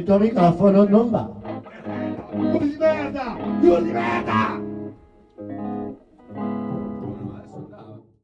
[0.00, 1.30] e il tuo microfono non va.
[2.32, 3.36] Giù di merda!
[3.60, 4.69] Giù di merda!